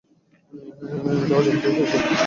[1.15, 1.97] এটা অজান্তেই হয়েছে?